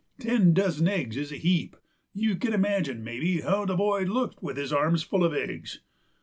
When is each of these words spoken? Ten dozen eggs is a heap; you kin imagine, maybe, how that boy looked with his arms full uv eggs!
Ten 0.17 0.53
dozen 0.55 0.87
eggs 0.87 1.15
is 1.15 1.31
a 1.31 1.35
heap; 1.35 1.75
you 2.11 2.35
kin 2.35 2.53
imagine, 2.53 3.03
maybe, 3.03 3.41
how 3.41 3.65
that 3.67 3.77
boy 3.77 4.01
looked 4.01 4.41
with 4.41 4.57
his 4.57 4.73
arms 4.73 5.03
full 5.03 5.19
uv 5.19 5.35
eggs! 5.37 5.81